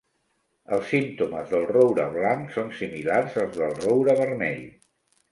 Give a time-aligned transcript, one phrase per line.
[0.75, 4.65] Els símptomes del roure blanc són similars als del roure vermell.